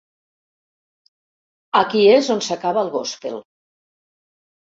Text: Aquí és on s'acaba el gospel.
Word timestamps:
Aquí 1.81 2.01
és 2.13 2.31
on 2.37 2.41
s'acaba 2.47 2.83
el 2.85 2.89
gospel. 2.97 3.37